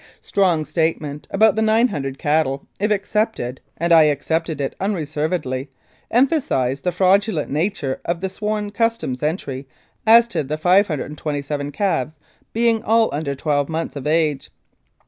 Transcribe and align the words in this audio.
Strong's 0.19 0.67
statement 0.67 1.27
about 1.29 1.53
the 1.53 1.61
900 1.61 2.17
cattle, 2.17 2.65
if 2.79 2.89
accepted, 2.89 3.61
and 3.77 3.93
I 3.93 4.05
accepted 4.05 4.59
it 4.59 4.73
unreservedly, 4.79 5.69
emphasised 6.09 6.83
the 6.83 6.89
fraudu 6.91 7.31
lent 7.33 7.51
nature 7.51 8.01
of 8.03 8.19
the 8.19 8.27
sworn 8.27 8.71
Customs 8.71 9.21
entry 9.21 9.67
as 10.07 10.27
to 10.29 10.41
the 10.41 10.57
527 10.57 11.71
calves 11.71 12.15
being 12.51 12.81
all 12.81 13.11
under 13.13 13.35
twelve 13.35 13.69
months 13.69 13.95
of 13.95 14.07
age. 14.07 14.49